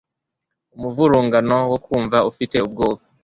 Umuvurungano 0.75 1.57
wo 1.71 1.77
kumva 1.85 2.17
ufite 2.29 2.55
ubwoba 2.65 3.01